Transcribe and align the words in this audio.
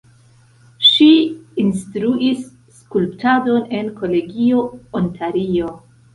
Ŝi 0.91 1.09
instruis 1.63 2.41
skulptadon 2.79 3.69
en 3.83 3.93
kolegio 4.01 4.67
Ontario. 5.03 5.71